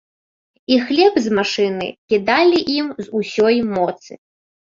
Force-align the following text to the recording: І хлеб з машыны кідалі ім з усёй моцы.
І 0.75 0.77
хлеб 0.85 1.13
з 1.25 1.33
машыны 1.39 1.89
кідалі 2.13 2.59
ім 2.77 2.87
з 3.05 3.07
усёй 3.19 3.57
моцы. 3.77 4.11